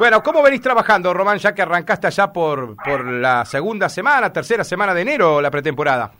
[0.00, 4.64] Bueno, ¿cómo venís trabajando, Román, ya que arrancaste allá por, por la segunda semana, tercera
[4.64, 6.10] semana de enero, la pretemporada?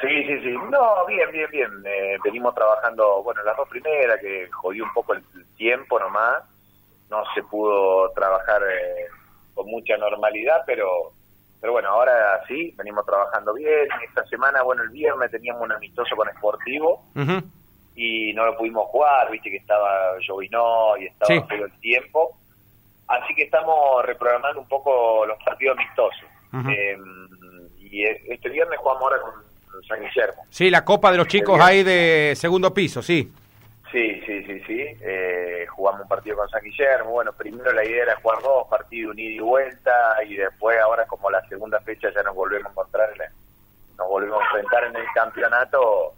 [0.00, 0.56] Sí, sí, sí.
[0.68, 1.70] No, bien, bien, bien.
[1.84, 5.22] Eh, venimos trabajando, bueno, las dos primeras, que jodió un poco el
[5.56, 6.42] tiempo nomás.
[7.08, 9.06] No se pudo trabajar eh,
[9.54, 11.12] con mucha normalidad, pero
[11.60, 13.86] pero bueno, ahora sí, venimos trabajando bien.
[14.08, 17.04] Esta semana, bueno, el viernes teníamos un amistoso con Sportivo
[17.94, 22.38] y no lo pudimos jugar, viste que estaba llovinó y estaba todo el tiempo.
[23.12, 26.24] Así que estamos reprogramando un poco los partidos amistosos.
[26.70, 26.96] Eh,
[27.78, 30.46] y este viernes jugamos ahora con San Guillermo.
[30.48, 33.30] Sí, la copa de los este chicos ahí de segundo piso, sí.
[33.90, 34.80] Sí, sí, sí, sí.
[35.02, 37.10] Eh, jugamos un partido con San Guillermo.
[37.10, 41.04] Bueno, primero la idea era jugar dos partidos, un ida y vuelta, y después ahora
[41.06, 43.10] como la segunda fecha ya nos volvemos a encontrar,
[43.98, 46.14] nos volvemos a enfrentar en el campeonato,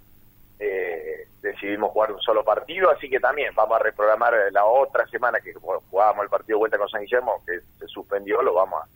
[0.59, 5.41] eh, decidimos jugar un solo partido, así que también vamos a reprogramar la otra semana
[5.41, 8.87] que jugábamos el partido de vuelta con San Guillermo, que se suspendió, lo vamos a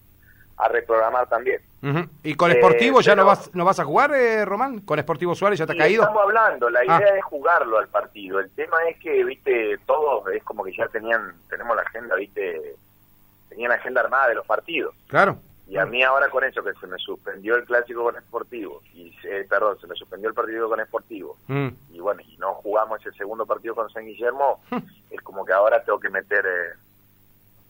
[0.59, 1.60] a reprogramar también.
[2.24, 4.80] ¿Y con Sportivo eh, ya no vas no vas a jugar, eh, Román?
[4.80, 6.02] ¿Con Sportivo Suárez ya te ha caído?
[6.02, 6.85] Estamos hablando, la ah.
[6.85, 8.41] idea es jugarlo al partido.
[8.41, 12.75] El tema es que, viste, todos es como que ya tenían, tenemos la agenda, viste,
[13.49, 14.95] tenían la agenda armada de los partidos.
[15.07, 15.38] Claro.
[15.69, 19.13] Y a mí ahora con eso, que se me suspendió el clásico con Sportivo, y
[19.49, 21.69] perdón, se me suspendió el partido con Sportivo, mm.
[21.93, 24.60] y bueno, y no jugamos ese segundo partido con San Guillermo,
[25.10, 26.45] es como que ahora tengo que meter...
[26.47, 26.79] Eh,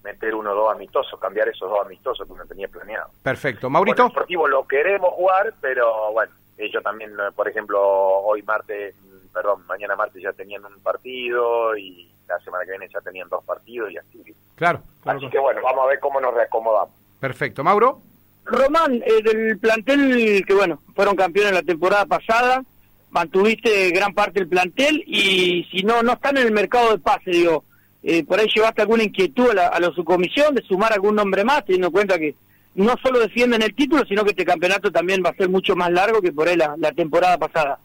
[0.05, 3.11] meter uno o dos amistosos, cambiar esos dos amistosos que uno tenía planeado.
[3.21, 3.69] Perfecto.
[3.69, 4.05] Maurito.
[4.05, 8.95] el deportivo lo queremos jugar, pero bueno, ellos también, por ejemplo, hoy martes,
[9.35, 13.45] perdón, mañana martes ya tenían un partido y la semana que viene ya tenían dos
[13.45, 14.23] partidos y así.
[14.55, 14.83] Claro.
[15.05, 16.95] así que bueno, vamos a ver cómo nos reacomodamos.
[17.21, 17.65] Perfecto.
[17.65, 18.03] Mauro.
[18.45, 22.65] Román, eh, del plantel que bueno, fueron campeones la temporada pasada,
[23.11, 27.31] mantuviste gran parte del plantel y si no, no están en el mercado de pase,
[27.31, 27.65] digo,
[28.03, 31.45] eh, por ahí llevaste alguna inquietud a la, a la, subcomisión de sumar algún nombre
[31.45, 32.35] más, teniendo en cuenta que
[32.75, 35.91] no solo defienden el título, sino que este campeonato también va a ser mucho más
[35.91, 37.79] largo que por ahí la, temporada pasada.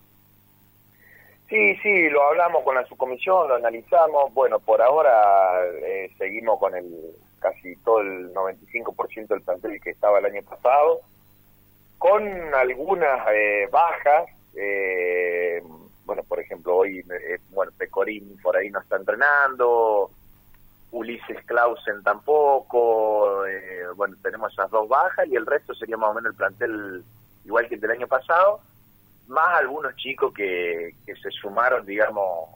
[1.53, 4.33] Sí, sí, lo hablamos con la subcomisión, lo analizamos.
[4.33, 6.87] Bueno, por ahora eh, seguimos con el
[7.39, 11.01] casi todo el 95% del plantel que estaba el año pasado,
[11.99, 12.23] con
[12.55, 14.31] algunas eh, bajas.
[14.55, 15.61] Eh,
[16.05, 20.09] bueno, por ejemplo, hoy, eh, bueno, Pecorín por ahí no está entrenando,
[20.89, 26.13] Ulises Clausen tampoco, eh, bueno, tenemos esas dos bajas y el resto sería más o
[26.15, 27.03] menos el plantel
[27.45, 28.59] igual que el del año pasado,
[29.27, 32.49] más algunos chicos que, que se sumaron, digamos,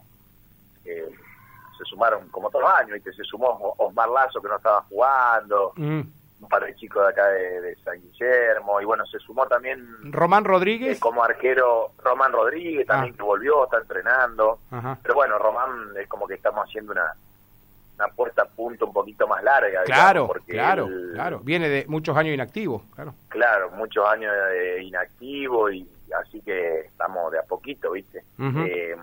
[0.84, 4.82] se sumaron como todos los años, y que se sumó Osmar Lazo que no estaba
[4.84, 6.02] jugando, mm
[6.40, 9.86] un par de chicos de acá de, San Guillermo, y bueno, se sumó también...
[10.12, 10.98] Román Rodríguez.
[10.98, 13.18] Eh, como arquero, Román Rodríguez también ah.
[13.18, 14.60] que volvió, está entrenando.
[15.02, 17.14] Pero bueno, Román es como que estamos haciendo una,
[17.96, 19.84] una puerta a punto un poquito más larga.
[19.84, 21.40] Claro, porque claro, claro.
[21.40, 23.14] Viene de muchos años inactivo, claro.
[23.30, 25.88] Claro, muchos años de inactivo y
[27.92, 28.24] ¿viste?
[28.40, 28.96] Eh,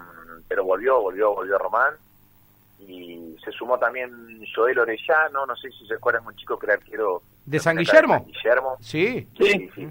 [0.49, 1.95] pero volvió, volvió, volvió Román
[2.79, 6.75] y se sumó también Joel Orellano, no sé si se acuerdan un chico que era
[6.75, 8.25] arquero de San Guillermo.
[8.27, 8.77] Guillermo.
[8.81, 9.29] Sí.
[9.39, 9.89] Sí, sí.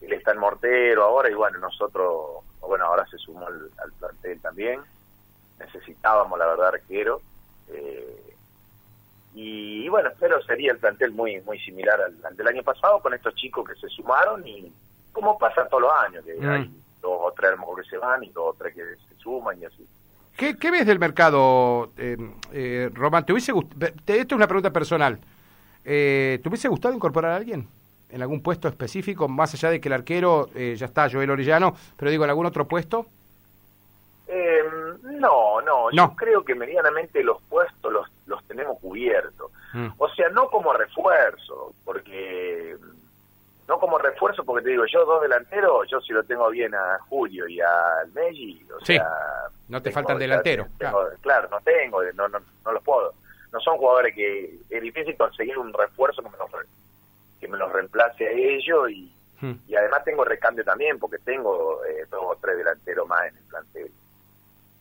[0.00, 4.80] Él está en Mortero ahora y bueno, nosotros, bueno, ahora se sumó al, plantel también.
[5.58, 7.20] Necesitábamos, la verdad, arquero.
[7.68, 8.34] Eh,
[9.34, 13.34] y, bueno, pero sería el plantel muy muy similar al, del año pasado con estos
[13.34, 14.72] chicos que se sumaron y
[15.12, 16.48] como pasa todos los años, que mm.
[16.48, 18.82] hay dos o tres a lo mejor que se van y dos o tres que
[18.82, 19.86] se suman y así.
[20.36, 22.16] ¿Qué, ves del mercado, eh,
[22.52, 23.26] eh, Román?
[23.26, 23.92] ¿Te hubiese gustado?
[24.06, 25.18] Esto es una pregunta personal.
[25.84, 27.68] Eh, ¿Te hubiese gustado incorporar a alguien
[28.08, 31.74] en algún puesto específico, más allá de que el arquero eh, ya está, Joel Orellano,
[31.96, 33.06] pero digo, en algún otro puesto?
[34.26, 39.50] Em, no, no, yo creo que medianamente los puestos los, los tenemos cubiertos.
[39.72, 39.88] Mm.
[39.98, 42.39] O sea, no como refuerzo, porque
[43.70, 46.98] no como refuerzo, porque te digo, yo dos delanteros, yo si lo tengo bien a
[47.08, 49.08] Julio y al Meggi, o sea...
[49.68, 50.66] No te faltan delanteros.
[51.20, 51.48] claro.
[51.48, 53.14] no tengo, no, no, no los puedo.
[53.52, 56.50] No son jugadores que es difícil conseguir un refuerzo que me los,
[57.38, 59.54] que me los reemplace a ellos y, hmm.
[59.68, 63.44] y además tengo recambio también, porque tengo eh, dos o tres delanteros más en el
[63.44, 63.92] plantel.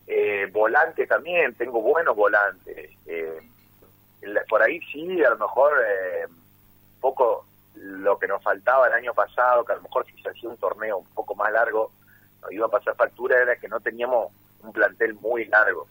[0.08, 2.90] Eh, volante también, tengo buenos volantes.
[3.06, 3.40] Eh,
[4.50, 7.46] por ahí sí, a lo mejor eh, un poco
[7.82, 10.58] lo que nos faltaba el año pasado, que a lo mejor si se hacía un
[10.58, 11.92] torneo un poco más largo,
[12.42, 14.32] nos iba a pasar factura, era que no teníamos
[14.62, 15.88] un plantel muy largo.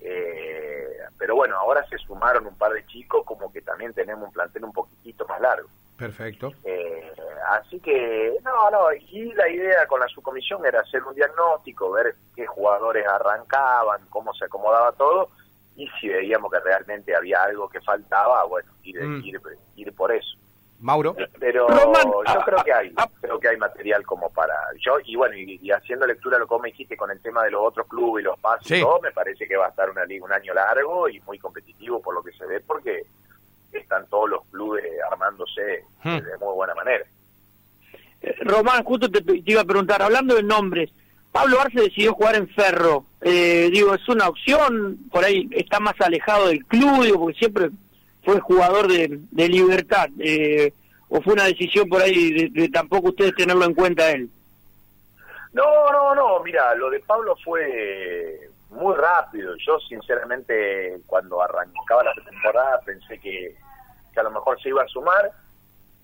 [0.00, 4.32] eh, pero bueno, ahora se sumaron un par de chicos, como que también tenemos un
[4.32, 5.68] plantel un poquitito más largo.
[5.96, 6.52] Perfecto.
[6.64, 7.12] Eh,
[7.50, 12.14] así que, no, no, y la idea con la subcomisión era hacer un diagnóstico, ver
[12.36, 15.28] qué jugadores arrancaban, cómo se acomodaba todo,
[15.76, 19.24] y si veíamos que realmente había algo que faltaba, bueno, ir, Mm.
[19.24, 19.40] ir,
[19.76, 20.36] ir por eso.
[20.80, 21.16] Mauro.
[21.40, 24.54] Pero Román, yo creo que hay, creo que hay material como para
[24.84, 27.20] yo y bueno y, y haciendo lectura de lo que vos me dijiste con el
[27.20, 28.76] tema de los otros clubes y los pasos Sí.
[28.76, 31.38] y todo, me parece que va a estar una liga un año largo y muy
[31.38, 33.02] competitivo por lo que se ve porque
[33.72, 36.16] están todos los clubes armándose Hmm.
[36.18, 37.04] de muy buena manera.
[38.22, 40.90] Eh, Román, justo te, te iba a preguntar, hablando de nombres,
[41.32, 43.04] Pablo Arce decidió jugar en Ferro.
[43.20, 44.96] Eh, digo, ¿es una opción?
[45.10, 47.68] Por ahí está más alejado del club, digo, porque siempre
[48.28, 50.10] fue jugador de, de libertad.
[50.18, 50.70] Eh,
[51.08, 54.28] ¿O fue una decisión por ahí de, tampoco ustedes tenerlo en cuenta él?
[55.54, 59.54] No, no, no, mira, lo de Pablo fue muy rápido.
[59.56, 63.56] Yo, sinceramente, cuando arrancaba la temporada pensé que,
[64.12, 65.32] que a lo mejor se iba a sumar,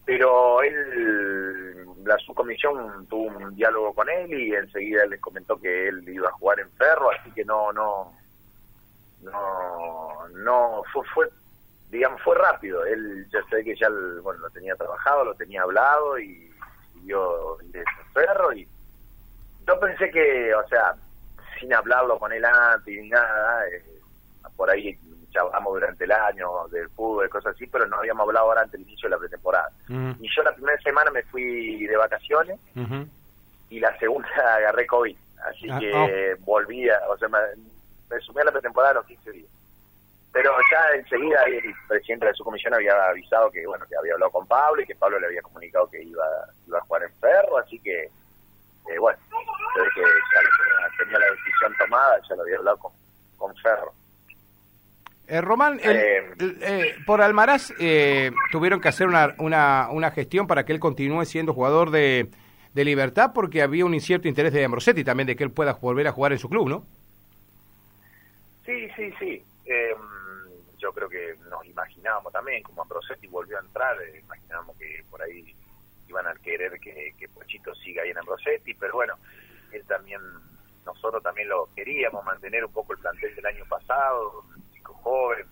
[0.06, 6.08] pero él, la subcomisión tuvo un diálogo con él y enseguida les comentó que él
[6.08, 8.14] iba a jugar en Ferro, así que no, no,
[9.20, 11.28] no, no, fue, fue
[11.94, 12.84] digamos, fue rápido.
[12.84, 13.88] Él, ya sé que ya,
[14.22, 16.52] bueno, lo tenía trabajado, lo tenía hablado y
[16.92, 18.68] siguió ir a Ferro y
[19.66, 20.94] yo pensé que, o sea,
[21.58, 23.82] sin hablarlo con él antes ni nada, eh,
[24.56, 24.98] por ahí
[25.30, 28.88] charlamos durante el año del fútbol, cosas así, pero no habíamos hablado ahora antes del
[28.88, 29.70] inicio de la pretemporada.
[30.20, 32.58] Y yo la primera semana me fui de vacaciones
[33.70, 35.16] y la segunda agarré COVID.
[35.44, 37.38] Así Ah, que volví, a, o sea, me,
[38.10, 39.50] me sumé a la pretemporada a los 15 días.
[40.34, 44.32] Pero ya enseguida el presidente de su comisión había avisado que, bueno, que había hablado
[44.32, 46.24] con Pablo y que Pablo le había comunicado que iba,
[46.66, 51.72] iba a jugar en Ferro, así que, eh, bueno, ve que ya tenía, la decisión
[51.78, 52.92] tomada, ya lo había hablado con,
[53.38, 53.92] con Ferro.
[55.28, 60.10] Eh, Román, el- Eh, el- eh, por Almaraz eh, tuvieron que hacer una, una, una
[60.10, 62.28] gestión para que él continúe siendo jugador de,
[62.74, 66.08] de Libertad porque había un incierto interés de Ambrosetti también de que él pueda volver
[66.08, 66.84] a jugar en su club, ¿no?
[68.66, 69.42] Sí, sí, sí.
[70.84, 75.22] Yo creo que nos imaginábamos también, como Ambrosetti volvió a entrar, eh, imaginábamos que por
[75.22, 75.56] ahí
[76.06, 79.14] iban a querer que, que Pochito siga ahí en Ambrosetti, pero bueno,
[79.72, 80.20] él también,
[80.84, 85.46] nosotros también lo queríamos mantener un poco el plantel del año pasado, un chico joven,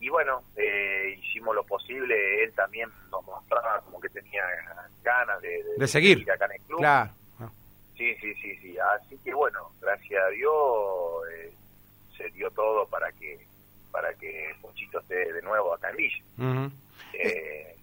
[0.00, 4.42] y bueno, eh, hicimos lo posible, él también nos mostraba como que tenía
[5.04, 6.28] ganas de, De seguir.
[6.28, 6.78] acá en el club.
[6.80, 7.12] Claro.
[7.96, 8.76] Sí, sí, sí, sí.
[8.78, 10.54] Así que bueno, gracias a Dios
[11.34, 11.54] eh,
[12.16, 13.46] se dio todo para que
[13.90, 16.70] para que Pochito esté de nuevo acá en Villa.
[17.12, 17.76] Eh,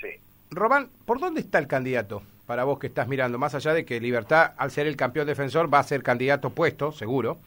[0.00, 0.08] sí.
[0.50, 3.38] Román, ¿por dónde está el candidato para vos que estás mirando?
[3.38, 6.92] Más allá de que Libertad, al ser el campeón defensor, va a ser candidato puesto,
[6.92, 7.38] seguro.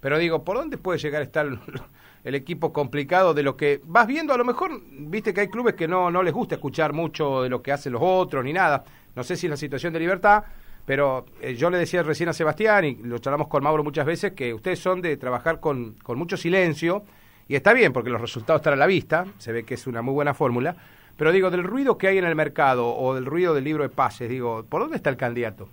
[0.00, 1.58] Pero digo, ¿por dónde puede llegar a estar el,
[2.24, 4.32] el equipo complicado de lo que vas viendo?
[4.32, 7.48] A lo mejor, viste que hay clubes que no, no les gusta escuchar mucho de
[7.48, 8.84] lo que hacen los otros ni nada.
[9.14, 10.44] No sé si es la situación de Libertad,
[10.88, 14.32] pero eh, yo le decía recién a Sebastián, y lo charlamos con Mauro muchas veces,
[14.32, 17.04] que ustedes son de trabajar con, con mucho silencio,
[17.46, 20.00] y está bien porque los resultados están a la vista, se ve que es una
[20.00, 20.74] muy buena fórmula,
[21.18, 23.90] pero digo, del ruido que hay en el mercado o del ruido del libro de
[23.90, 25.68] pases, digo, ¿por dónde está el candidato?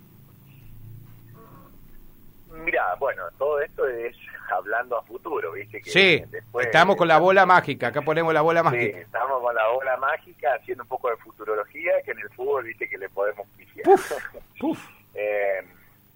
[2.64, 4.16] Mira, bueno, todo esto es
[4.50, 5.80] hablando a futuro, ¿viste?
[5.80, 8.98] Que Sí, después- estamos con la bola mágica, acá ponemos la bola Sí, mágica.
[8.98, 12.88] estamos con la bola mágica haciendo un poco de futurología que en el fútbol, viste,
[12.88, 13.84] que le podemos pifiar.
[13.84, 14.12] Puf,
[14.60, 14.95] puf.
[15.18, 15.62] Eh,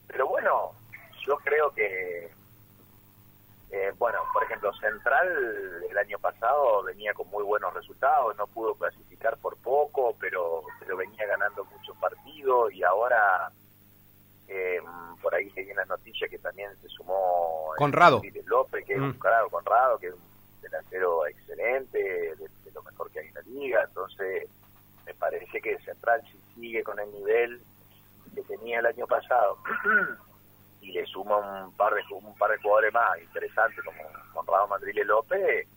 [0.07, 0.73] pero bueno,
[1.25, 2.31] yo creo que,
[3.71, 5.29] eh, bueno, por ejemplo, Central
[5.89, 10.97] el año pasado venía con muy buenos resultados, no pudo clasificar por poco, pero, pero
[10.97, 13.51] venía ganando muchos partidos y ahora
[14.49, 14.81] eh,
[15.23, 18.21] por ahí se viene la noticia que también se sumó Conrado.
[18.21, 19.05] Felipe López, que es Mm.
[19.05, 23.35] un claro, Conrado, que es un delantero excelente, de, de lo mejor que hay en
[23.35, 24.49] la liga, entonces
[25.07, 27.63] me parece que Central si sigue con el nivel
[28.43, 29.59] que tenía el año pasado
[30.81, 35.05] y le suma un par de un par de jugadores más interesantes como Conrado Mandrile
[35.05, 35.69] López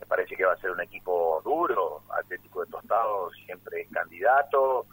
[0.00, 4.86] me parece que va a ser un equipo duro Atlético de Tostado siempre es candidato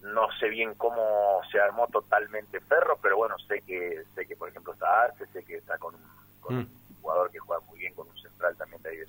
[0.00, 4.48] no sé bien cómo se armó totalmente Ferro pero bueno sé que sé que por
[4.48, 6.02] ejemplo está Arce sé que está con un,
[6.40, 6.58] con Mm.
[6.60, 9.06] un jugador que juega muy bien con un central también de ahí de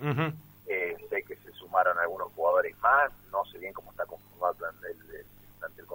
[0.00, 0.36] Ujú.
[0.66, 4.90] eh, sé que se sumaron algunos jugadores más, no sé bien cómo está conformado el
[5.14, 5.26] el-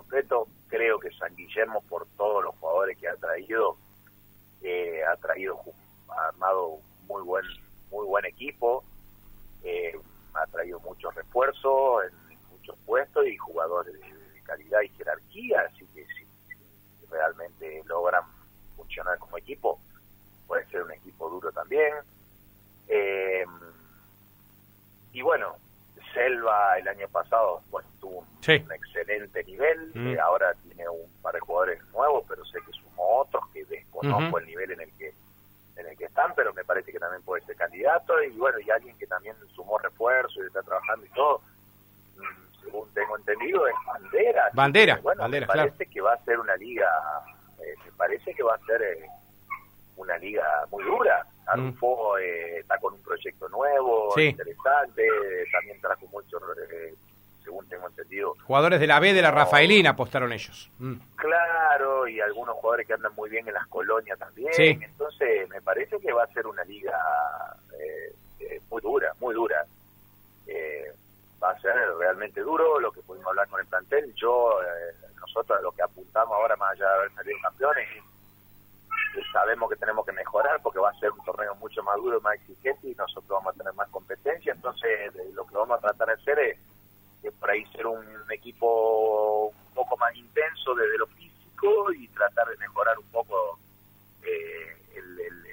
[0.10, 0.48] completo.
[0.68, 3.78] Creo que San Guillermo, por todos los jugadores que ha traído,
[4.62, 5.60] eh, ha traído,
[6.10, 7.46] ha armado un muy buen,
[7.92, 8.84] muy buen equipo,
[9.64, 9.94] eh,
[10.34, 16.04] ha traído muchos refuerzos en, muchos puestos y jugadores de, calidad y jerarquía, así que
[16.08, 18.24] si, si realmente logran
[18.76, 19.80] funcionar como equipo,
[20.48, 21.94] puede ser un equipo duro también.
[22.88, 23.46] Eh,
[25.14, 25.56] y bueno,
[26.14, 28.62] Selva el año pasado bueno, tuvo un, Sí.
[28.66, 30.08] un excelente nivel, Mm.
[30.08, 34.40] eh, ahora tiene un par de jugadores nuevos, pero sé que sumó otros que desconozco
[34.40, 35.14] el nivel en el que
[35.78, 38.70] en el que están, pero me parece que también puede ser candidato y bueno, y
[38.70, 41.42] alguien que también sumó refuerzo y está trabajando y todo,
[42.18, 44.50] mm, según tengo entendido, es Bandera.
[44.54, 46.86] Bandera, bueno, Bandera, me parece que va a ser una liga,
[47.62, 49.08] eh, me parece que va a ser eh,
[49.96, 51.26] una liga muy dura.
[51.56, 51.60] Mm.
[51.68, 54.28] Arufo eh, está con un proyecto nuevo, Sí.
[54.28, 55.08] interesante,
[55.52, 56.38] también trajo mucho,
[56.72, 56.94] eh,
[57.44, 60.70] según tengo entendido, Jugadores de la B de la Rafaelina apostaron ellos.
[60.80, 60.96] Mm.
[61.16, 64.54] Claro, y algunos jugadores que andan muy bien en las colonias también.
[64.54, 64.78] Sí.
[64.82, 66.98] Entonces, me parece que va a ser una liga
[67.80, 69.66] eh, eh, muy dura, muy dura.
[70.48, 70.92] Eh,
[71.42, 74.14] va a ser realmente duro lo que pudimos hablar con el plantel.
[74.16, 78.04] Yo, eh, nosotros lo que apuntamos ahora, más allá de haber salido campeones, es-
[79.40, 82.36] sabemos que tenemos que mejorar porque va a ser un torneo mucho más duro, más
[82.36, 84.52] exigente y nosotros vamos a tener más competencia.
[84.52, 86.58] Entonces, lo que vamos a tratar de hacer es
[87.22, 92.50] que por ahí ser un equipo un poco más intenso desde lo físico y tratar
[92.50, 93.58] de mejorar un poco
[94.24, 95.46] eh, el, el-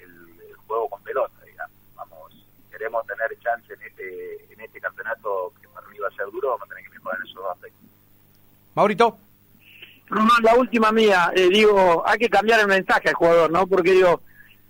[0.67, 1.77] juego con pelota, digamos.
[1.95, 6.25] Vamos, queremos tener chance en este, en este campeonato que para mí va a ser
[6.29, 7.85] duro, vamos a tener que mejorar esos dos aspectos.
[8.75, 9.17] Maurito.
[10.09, 13.67] Román, la última mía, eh, digo, hay que cambiar el mensaje al jugador, ¿no?
[13.67, 14.21] Porque digo,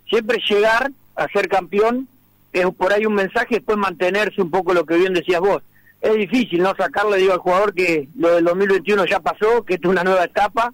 [0.10, 2.08] siempre llegar a ser campeón
[2.54, 5.62] es por ahí un mensaje, después mantenerse un poco lo que bien decías vos.
[6.02, 6.74] Es difícil, ¿no?
[6.76, 10.74] Sacarle, digo, al jugador que lo del 2021 ya pasó, que es una nueva etapa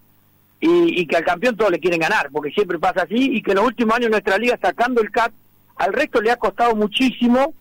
[0.59, 3.51] y, y que al campeón todos le quieren ganar, porque siempre pasa así y que
[3.51, 5.33] en los últimos años nuestra liga, sacando el CAT,
[5.75, 7.53] al resto le ha costado muchísimo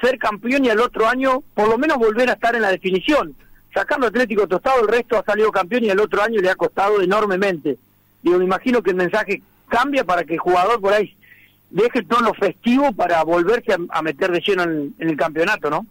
[0.00, 3.34] ser campeón y al otro año por lo menos volver a estar en la definición.
[3.78, 7.00] Sacando Atlético Tostado, el resto ha salido campeón y el otro año le ha costado
[7.00, 7.78] enormemente.
[8.22, 11.16] Digo, me imagino que el mensaje cambia para que el jugador por ahí
[11.70, 15.86] deje todo lo festivo para volverse a, meter de lleno en, en el campeonato, ¿no?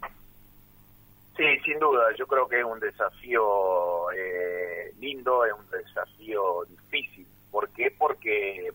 [1.38, 2.14] Sí, sin duda.
[2.18, 7.26] Yo creo que es un desafío eh, lindo, es un desafío difícil.
[7.52, 7.94] ¿Por qué?
[7.98, 8.70] Porque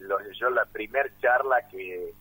[0.00, 2.12] lo- yo la primer charla que,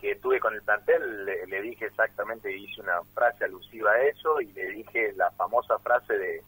[0.00, 4.40] que tuve con el plantel le, le dije exactamente, hice una frase alusiva a eso
[4.40, 6.42] y le dije la famosa frase de,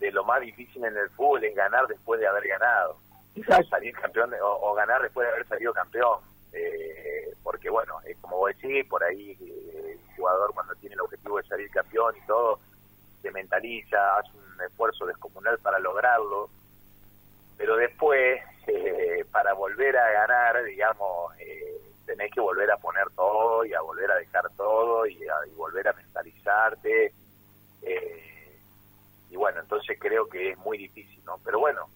[0.00, 2.96] de lo más difícil en el fútbol es ganar después de haber ganado.
[3.36, 6.18] O salir campeón de- o, o ganar después de haber salido campeón.
[6.52, 11.00] Eh, porque bueno, es como vos decís, por ahí eh, el jugador cuando tiene el
[11.00, 12.58] objetivo de salir campeón y todo,
[13.22, 16.50] se mentaliza, hace un esfuerzo descomunal para lograrlo,
[17.56, 21.71] pero después, eh, para volver a ganar, digamos, eh,
[22.06, 25.54] tenés que volver a poner todo y a volver a dejar todo y, a- y
[25.54, 27.12] volver a mentalizarte.
[27.82, 28.58] eh,
[29.30, 31.38] y bueno, entonces creo que es muy difícil, ¿no?
[31.44, 31.88] Pero bueno,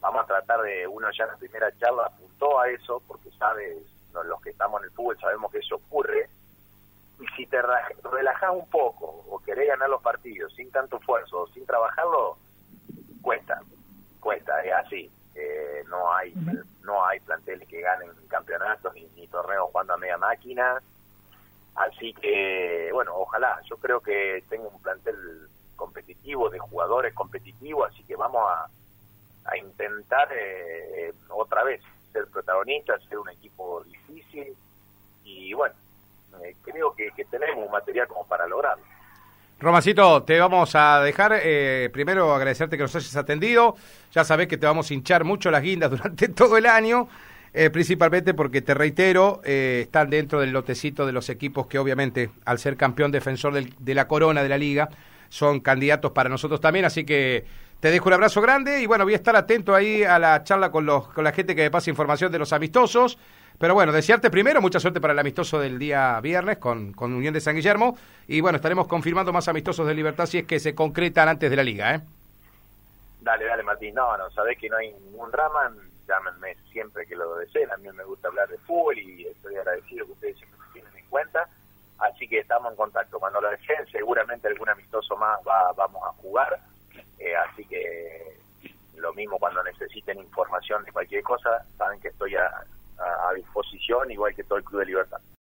[0.00, 3.78] vamos a tratar de, uno ya en la primera charla apuntó a eso, porque sabes,
[4.12, 6.28] los que estamos en el fútbol sabemos que eso ocurre,
[7.20, 11.64] y si te relajás un poco o querés ganar los partidos sin tanto esfuerzo, sin
[11.66, 12.36] trabajarlo,
[13.22, 13.60] cuesta,
[14.20, 15.10] cuesta, es así.
[15.34, 16.10] Eh, no
[17.04, 20.80] hay planteles que ganen campeonatos ni, ni torneos jugando a media máquina.
[21.74, 23.60] Así que, bueno, ojalá.
[23.68, 25.16] Yo creo que tengo un plantel
[25.76, 28.68] competitivo, de jugadores competitivos, así que vamos a,
[29.56, 31.80] intentar eh, eh, otra vez
[32.12, 34.54] ser protagonistas, ser un equipo difícil
[35.24, 35.74] y bueno,
[36.44, 38.84] eh, creo que, que tenemos un material como para lograrlo.
[39.58, 41.40] Romancito, te vamos a dejar.
[41.42, 43.76] eh, primero agradecerte que nos hayas atendido.
[44.12, 47.08] Ya sabés que te vamos a hinchar mucho las guindas durante todo el año.
[47.52, 52.30] Eh, principalmente porque, te reitero, eh, están dentro del lotecito de los equipos que obviamente,
[52.44, 54.88] al ser campeón defensor del- de la corona de la liga,
[55.28, 56.84] son candidatos para nosotros también.
[56.84, 57.44] Así que
[57.80, 60.70] te dejo un abrazo grande y bueno, voy a estar atento ahí a la charla
[60.70, 63.18] con, los, con la gente que me pasa información de los amistosos.
[63.58, 67.34] Pero bueno, desearte primero mucha suerte para el amistoso del día viernes con, con Unión
[67.34, 67.96] de San Guillermo.
[68.26, 71.56] Y bueno, estaremos confirmando más amistosos de Libertad si es que se concretan antes de
[71.56, 71.94] la liga.
[71.94, 72.00] ¿eh?
[73.20, 73.94] Dale, dale, Martín.
[73.94, 75.70] No, no, sabés que no hay ningún drama.
[76.10, 77.70] Llámenme siempre que lo deseen.
[77.70, 80.96] A mí me gusta hablar de fútbol y estoy agradecido que ustedes siempre me tienen
[80.96, 81.48] en cuenta.
[82.00, 83.20] Así que estamos en contacto.
[83.20, 86.58] Cuando lo deseen, seguramente algún amistoso más va, vamos a jugar.
[87.20, 88.36] Eh, así que
[88.96, 92.66] lo mismo cuando necesiten información de cualquier cosa, saben que estoy a,
[93.36, 95.20] disposición, igual que todo el Club de Libertad.